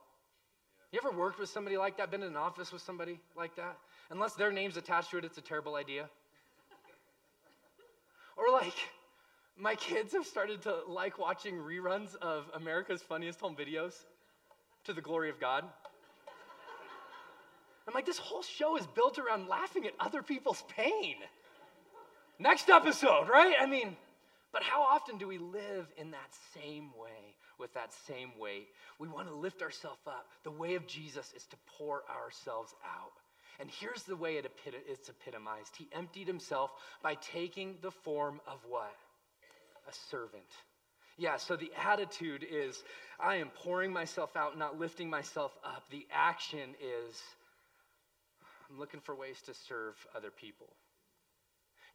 [0.92, 3.78] You ever worked with somebody like that, been in an office with somebody like that?
[4.10, 6.10] Unless their name's attached to it, it's a terrible idea.
[8.38, 8.74] or like,
[9.60, 13.94] my kids have started to like watching reruns of America's Funniest Home Videos
[14.86, 15.66] to the glory of God.
[17.88, 21.16] I'm like, this whole show is built around laughing at other people's pain.
[22.38, 23.56] Next episode, right?
[23.60, 23.98] I mean,
[24.54, 28.68] but how often do we live in that same way, with that same weight?
[28.98, 30.28] We want to lift ourselves up.
[30.44, 33.12] The way of Jesus is to pour ourselves out.
[33.60, 34.50] And here's the way it
[34.88, 36.72] it's epitomized He emptied himself
[37.04, 38.96] by taking the form of what?
[39.88, 40.44] A servant.
[41.18, 42.84] Yeah, so the attitude is
[43.20, 45.84] I am pouring myself out, not lifting myself up.
[45.92, 47.22] The action is
[48.70, 50.68] I'm looking for ways to serve other people.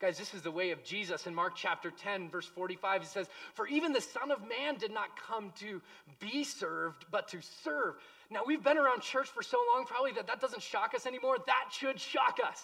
[0.00, 1.26] Guys, this is the way of Jesus.
[1.26, 4.92] In Mark chapter 10, verse 45, he says, For even the Son of Man did
[4.92, 5.80] not come to
[6.18, 7.94] be served, but to serve.
[8.30, 11.36] Now, we've been around church for so long, probably that that doesn't shock us anymore.
[11.46, 12.60] That should shock us.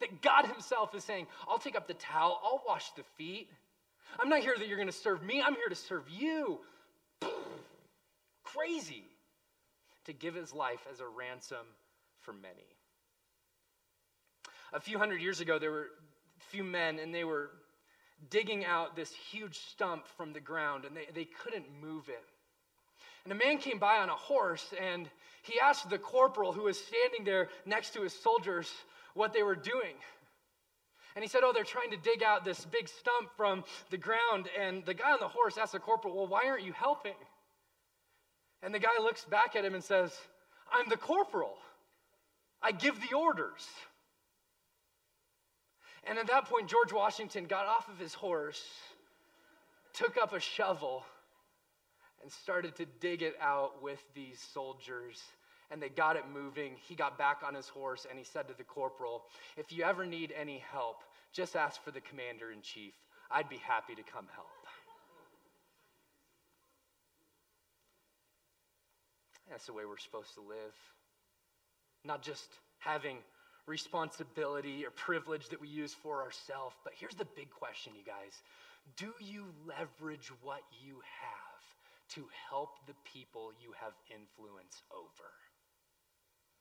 [0.00, 3.48] That God Himself is saying, I'll take up the towel, I'll wash the feet.
[4.18, 6.60] I'm not here that you're going to serve me, I'm here to serve you.
[8.44, 9.04] Crazy
[10.04, 11.66] to give His life as a ransom
[12.20, 12.66] for many.
[14.72, 15.88] A few hundred years ago, there were
[16.38, 17.50] a few men, and they were
[18.30, 22.24] digging out this huge stump from the ground, and they, they couldn't move it.
[23.24, 25.08] And a man came by on a horse, and
[25.42, 28.70] he asked the corporal who was standing there next to his soldiers
[29.14, 29.94] what they were doing.
[31.16, 34.48] And he said, Oh, they're trying to dig out this big stump from the ground.
[34.60, 37.14] And the guy on the horse asked the corporal, Well, why aren't you helping?
[38.62, 40.12] And the guy looks back at him and says,
[40.72, 41.56] I'm the corporal.
[42.62, 43.66] I give the orders.
[46.04, 48.62] And at that point, George Washington got off of his horse,
[49.92, 51.04] took up a shovel,
[52.22, 55.20] and started to dig it out with these soldiers.
[55.70, 56.76] And they got it moving.
[56.88, 59.24] He got back on his horse and he said to the corporal,
[59.56, 61.02] If you ever need any help,
[61.36, 62.94] just ask for the commander in chief.
[63.30, 64.46] I'd be happy to come help.
[69.50, 70.74] That's the way we're supposed to live.
[72.04, 73.18] Not just having
[73.66, 76.74] responsibility or privilege that we use for ourselves.
[76.82, 78.40] But here's the big question, you guys
[78.96, 85.30] Do you leverage what you have to help the people you have influence over?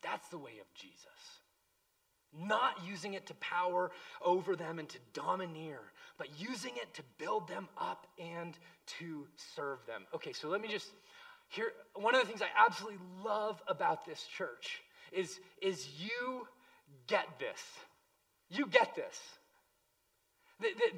[0.03, 1.44] That's the way of Jesus.
[2.38, 3.91] Not using it to power
[4.23, 5.80] over them and to domineer,
[6.17, 8.57] but using it to build them up and
[8.99, 10.03] to serve them.
[10.13, 10.91] Okay, so let me just
[11.49, 16.47] here one of the things I absolutely love about this church is, is you
[17.07, 17.61] get this.
[18.49, 19.19] You get this.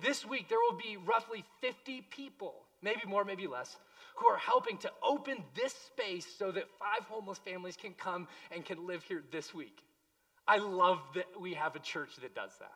[0.01, 3.75] This week, there will be roughly 50 people, maybe more, maybe less,
[4.15, 8.63] who are helping to open this space so that five homeless families can come and
[8.63, 9.79] can live here this week.
[10.47, 12.71] I love that we have a church that does that.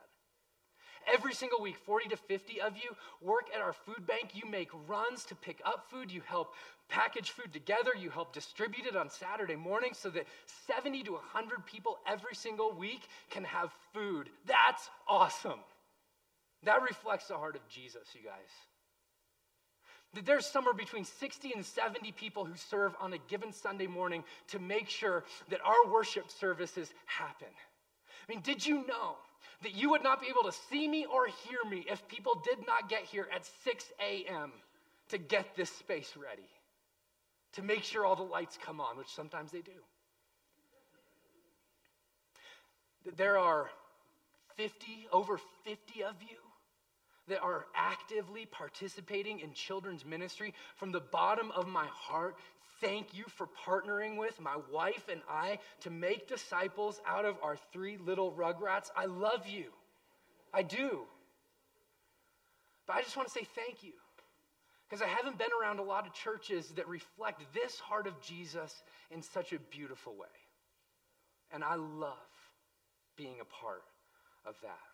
[1.12, 4.32] Every single week, 40 to 50 of you work at our food bank.
[4.34, 6.12] You make runs to pick up food.
[6.12, 6.54] You help
[6.90, 7.92] package food together.
[7.98, 10.28] You help distribute it on Saturday morning so that
[10.68, 14.30] 70 to 100 people every single week can have food.
[14.46, 15.60] That's awesome.
[16.64, 18.50] That reflects the heart of Jesus, you guys.
[20.14, 24.24] That there's somewhere between 60 and 70 people who serve on a given Sunday morning
[24.50, 27.48] to make sure that our worship services happen.
[27.48, 29.16] I mean, did you know
[29.64, 32.66] that you would not be able to see me or hear me if people did
[32.68, 34.52] not get here at 6 a.m.
[35.10, 36.50] to get this space ready,
[37.54, 39.72] to make sure all the lights come on, which sometimes they do?
[43.06, 43.70] That there are
[44.58, 46.38] 50, over 50 of you
[47.28, 52.36] that are actively participating in children's ministry, from the bottom of my heart,
[52.82, 57.58] thank you for partnering with my wife and I to make disciples out of our
[57.72, 58.90] three little rugrats.
[58.96, 59.66] I love you.
[60.54, 61.02] I do.
[62.88, 63.94] But I just want to say thank you.
[64.90, 68.84] Because I haven't been around a lot of churches that reflect this heart of Jesus
[69.10, 70.28] in such a beautiful way.
[71.54, 72.18] And I love
[73.16, 73.84] being a part
[74.46, 74.91] of that.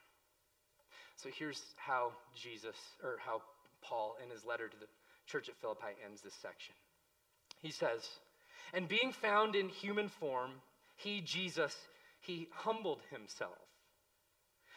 [1.17, 3.41] So here's how Jesus, or how
[3.81, 4.87] Paul in his letter to the
[5.25, 6.75] church at Philippi ends this section.
[7.61, 8.07] He says,
[8.73, 10.51] And being found in human form,
[10.95, 11.75] he, Jesus,
[12.19, 13.57] he humbled himself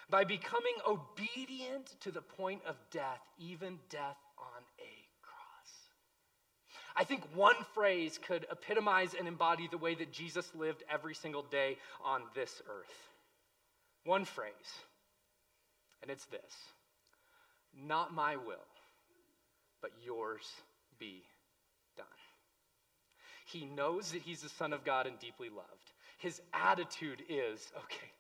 [0.09, 5.73] by becoming obedient to the point of death, even death on a cross.
[6.97, 11.43] I think one phrase could epitomize and embody the way that Jesus lived every single
[11.43, 13.09] day on this earth.
[14.05, 14.53] One phrase
[16.03, 16.55] and it's this
[17.87, 18.69] Not my will,
[19.83, 20.47] but yours
[20.99, 21.23] be
[21.97, 22.07] done.
[23.47, 25.93] He knows that he's the Son of God and deeply loved.
[26.19, 28.13] His attitude is okay,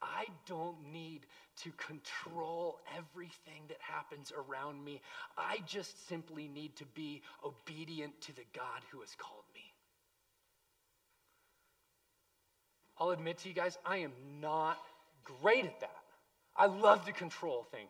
[0.00, 1.26] I don't need
[1.64, 5.00] to control everything that happens around me.
[5.36, 9.60] I just simply need to be obedient to the God who has called me.
[12.98, 14.78] I'll admit to you guys, I am not
[15.24, 15.97] great at that.
[16.58, 17.88] I love to control things.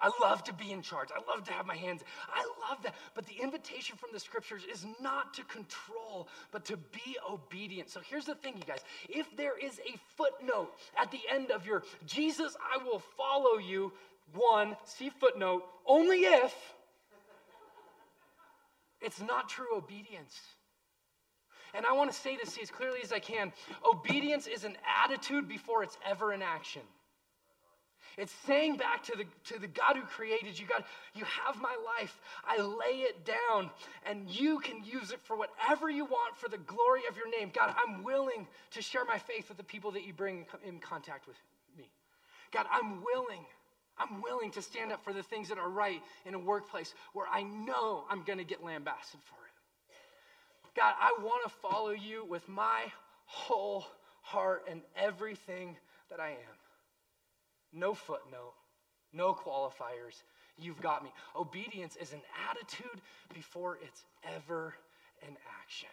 [0.00, 1.08] I love to be in charge.
[1.12, 2.04] I love to have my hands.
[2.32, 2.94] I love that.
[3.14, 7.90] But the invitation from the scriptures is not to control, but to be obedient.
[7.90, 8.80] So here's the thing, you guys.
[9.08, 13.92] If there is a footnote at the end of your Jesus, I will follow you,
[14.34, 16.54] one, see footnote, only if
[19.00, 20.38] it's not true obedience.
[21.74, 23.52] And I want to say this as clearly as I can
[23.84, 26.82] obedience is an attitude before it's ever an action.
[28.18, 30.82] It's saying back to the, to the God who created you, God,
[31.14, 32.18] you have my life.
[32.44, 33.70] I lay it down,
[34.04, 37.52] and you can use it for whatever you want for the glory of your name.
[37.54, 41.28] God, I'm willing to share my faith with the people that you bring in contact
[41.28, 41.36] with
[41.78, 41.88] me.
[42.50, 43.46] God, I'm willing.
[43.96, 47.26] I'm willing to stand up for the things that are right in a workplace where
[47.32, 50.74] I know I'm going to get lambasted for it.
[50.76, 52.82] God, I want to follow you with my
[53.26, 53.84] whole
[54.22, 55.76] heart and everything
[56.10, 56.57] that I am.
[57.72, 58.54] No footnote,
[59.12, 60.22] no qualifiers.
[60.56, 61.10] You've got me.
[61.36, 63.00] Obedience is an attitude
[63.32, 64.74] before it's ever
[65.26, 65.88] an action.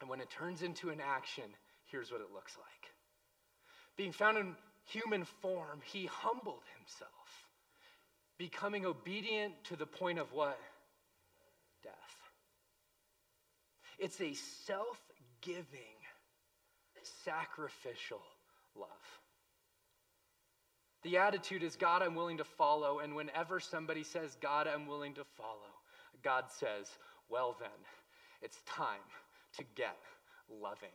[0.00, 1.44] And when it turns into an action,
[1.86, 2.92] here's what it looks like.
[3.96, 4.54] Being found in
[4.86, 7.48] human form, he humbled himself,
[8.38, 10.58] becoming obedient to the point of what?
[11.82, 11.94] Death.
[13.98, 15.00] It's a self
[15.40, 15.96] giving,
[17.24, 18.22] sacrificial
[18.74, 18.88] love.
[21.04, 22.98] The attitude is, God, I'm willing to follow.
[23.00, 25.70] And whenever somebody says, God, I'm willing to follow,
[26.22, 26.88] God says,
[27.28, 27.68] well, then,
[28.42, 29.04] it's time
[29.58, 29.96] to get
[30.50, 30.88] loving.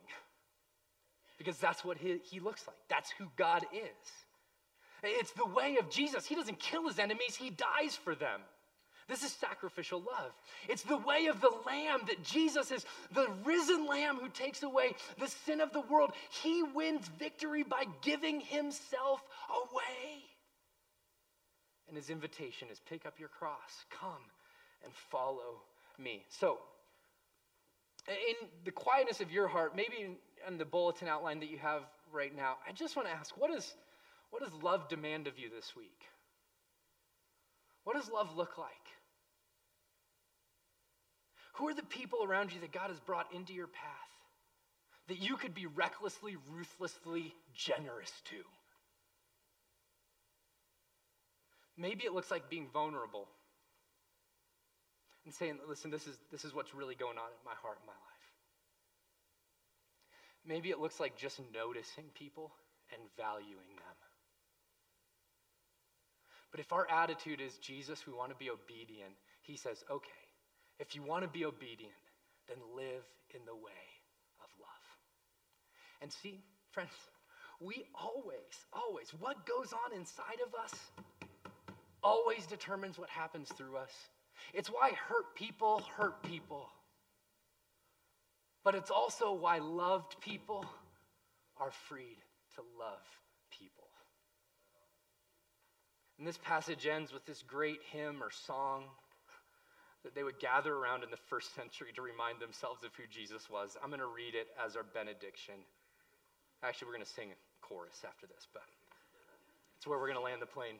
[1.38, 2.76] Because that's what he, he looks like.
[2.88, 4.10] That's who God is.
[5.02, 6.26] It's the way of Jesus.
[6.26, 8.40] He doesn't kill his enemies, he dies for them.
[9.10, 10.30] This is sacrificial love.
[10.68, 14.94] It's the way of the Lamb that Jesus is the risen Lamb who takes away
[15.18, 16.12] the sin of the world.
[16.42, 20.22] He wins victory by giving himself away.
[21.88, 24.22] And his invitation is pick up your cross, come
[24.84, 25.62] and follow
[25.98, 26.24] me.
[26.28, 26.58] So,
[28.06, 31.82] in the quietness of your heart, maybe in the bulletin outline that you have
[32.12, 33.74] right now, I just want to ask what, is,
[34.30, 36.04] what does love demand of you this week?
[37.82, 38.70] What does love look like?
[41.60, 43.84] Who are the people around you that God has brought into your path
[45.08, 48.36] that you could be recklessly, ruthlessly generous to?
[51.76, 53.28] Maybe it looks like being vulnerable
[55.26, 57.86] and saying, listen, this is, this is what's really going on in my heart and
[57.86, 57.98] my life.
[60.46, 62.52] Maybe it looks like just noticing people
[62.90, 63.96] and valuing them.
[66.50, 70.29] But if our attitude is, Jesus, we want to be obedient, he says, okay,
[70.80, 71.92] if you want to be obedient,
[72.48, 73.04] then live
[73.34, 73.84] in the way
[74.42, 74.86] of love.
[76.02, 76.40] And see,
[76.72, 76.90] friends,
[77.60, 80.74] we always, always, what goes on inside of us
[82.02, 83.92] always determines what happens through us.
[84.54, 86.66] It's why hurt people hurt people.
[88.64, 90.64] But it's also why loved people
[91.60, 92.16] are freed
[92.54, 93.04] to love
[93.50, 93.88] people.
[96.18, 98.84] And this passage ends with this great hymn or song
[100.04, 103.50] that they would gather around in the first century to remind themselves of who Jesus
[103.50, 103.76] was.
[103.82, 105.54] I'm going to read it as our benediction.
[106.62, 108.62] Actually, we're going to sing a chorus after this, but
[109.76, 110.76] it's where we're going to land the plane.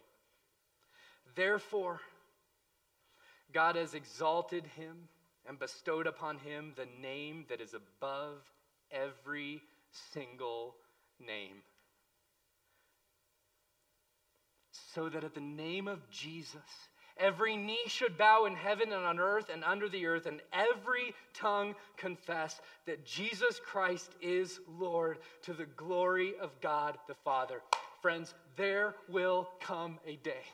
[1.34, 2.00] Therefore,
[3.52, 5.08] God has exalted him
[5.48, 8.38] and bestowed upon him the name that is above
[8.90, 9.62] every
[10.12, 10.74] single
[11.18, 11.56] name.
[14.94, 16.89] So that at the name of Jesus,
[17.20, 21.14] every knee should bow in heaven and on earth and under the earth, and every
[21.34, 27.62] tongue confess that Jesus Christ is Lord to the glory of God the Father.
[28.00, 30.44] Friends, there will come a day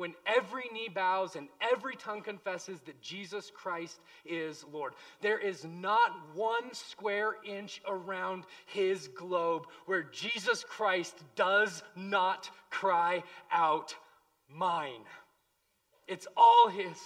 [0.00, 4.94] when every knee bows and every tongue confesses that Jesus Christ is Lord.
[5.20, 13.22] There is not one square inch around his globe where Jesus Christ does not cry
[13.52, 13.94] out,
[14.52, 15.04] Mine.
[16.10, 16.98] It's all his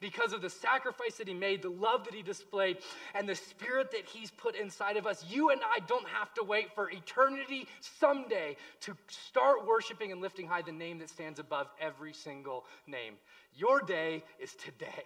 [0.00, 2.78] because of the sacrifice that he made, the love that he displayed,
[3.16, 5.24] and the spirit that he's put inside of us.
[5.28, 10.46] You and I don't have to wait for eternity someday to start worshiping and lifting
[10.46, 13.14] high the name that stands above every single name.
[13.54, 15.04] Your day is today.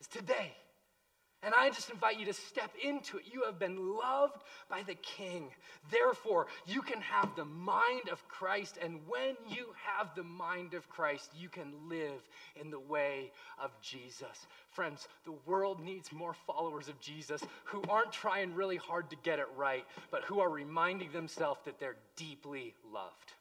[0.00, 0.52] It's today.
[1.44, 3.24] And I just invite you to step into it.
[3.30, 5.50] You have been loved by the King.
[5.88, 8.76] Therefore, you can have the mind of Christ.
[8.82, 12.28] And when you have the mind of Christ, you can live
[12.60, 13.30] in the way
[13.62, 14.46] of Jesus.
[14.70, 19.38] Friends, the world needs more followers of Jesus who aren't trying really hard to get
[19.38, 23.32] it right, but who are reminding themselves that they're deeply loved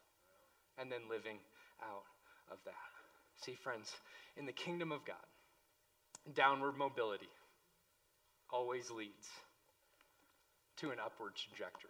[0.77, 1.37] and then living
[1.81, 2.03] out
[2.51, 2.73] of that.
[3.43, 3.91] See, friends,
[4.37, 5.15] in the kingdom of God,
[6.35, 7.29] downward mobility
[8.51, 9.27] always leads
[10.77, 11.89] to an upward trajectory.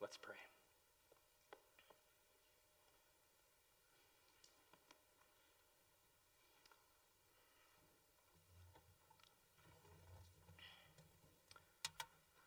[0.00, 0.34] Let's pray.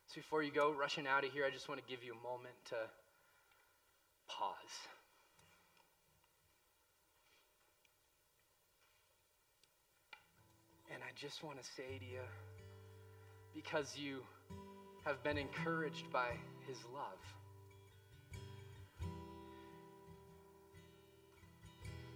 [0.08, 2.22] So before you go rushing out of here, I just want to give you a
[2.26, 2.76] moment to
[4.28, 4.76] pause.
[10.92, 12.20] And I just want to say to you,
[13.54, 14.18] because you
[15.04, 16.28] have been encouraged by
[16.68, 17.18] his love,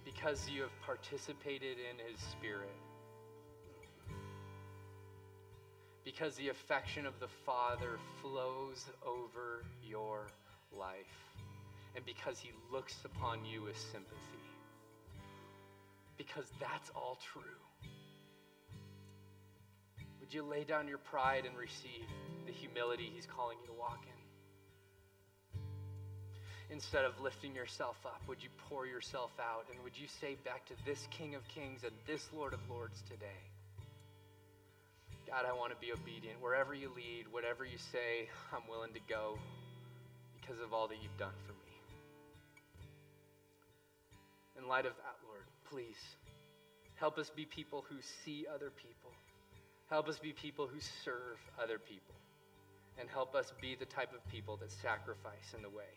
[0.05, 2.69] because you have participated in his spirit,
[6.05, 10.27] because the affection of the Father flows over your
[10.77, 10.95] life,
[11.95, 14.45] and because he looks upon you with sympathy,
[16.19, 17.41] because that's all true.
[20.31, 22.07] Would you lay down your pride and receive
[22.45, 25.59] the humility He's calling you to walk in?
[26.73, 30.65] Instead of lifting yourself up, would you pour yourself out and would you say back
[30.67, 33.43] to this King of Kings and this Lord of Lords today?
[35.27, 36.41] God, I want to be obedient.
[36.41, 39.37] Wherever you lead, whatever you say, I'm willing to go
[40.39, 41.75] because of all that you've done for me.
[44.57, 45.99] In light of that, Lord, please
[46.95, 49.11] help us be people who see other people
[49.91, 52.15] Help us be people who serve other people.
[52.97, 55.91] And help us be the type of people that sacrifice in the way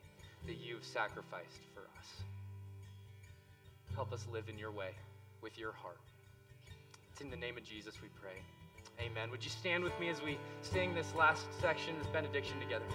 [0.46, 2.06] that you've sacrificed for us.
[3.94, 4.90] Help us live in your way
[5.42, 6.00] with your heart.
[7.12, 8.42] It's in the name of Jesus we pray.
[9.00, 9.30] Amen.
[9.30, 12.86] Would you stand with me as we sing this last section, this benediction together?